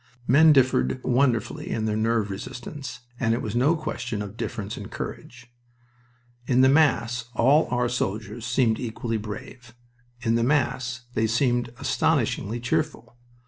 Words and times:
Men 0.25 0.51
differed 0.51 0.99
wonderfully 1.03 1.69
in 1.69 1.85
their 1.85 1.95
nerve 1.95 2.31
resistance, 2.31 3.01
and 3.19 3.35
it 3.35 3.41
was 3.43 3.55
no 3.55 3.75
question 3.75 4.23
of 4.23 4.35
difference 4.35 4.75
in 4.75 4.87
courage. 4.87 5.53
In 6.47 6.61
the 6.61 6.69
mass 6.69 7.25
all 7.35 7.67
our 7.69 7.87
soldiers 7.87 8.43
seemed 8.43 8.79
equally 8.79 9.17
brave. 9.17 9.75
In 10.21 10.33
the 10.33 10.43
mass 10.43 11.01
they 11.13 11.27
seemed 11.27 11.69
astoundingly 11.77 12.59
cheerful. 12.59 13.15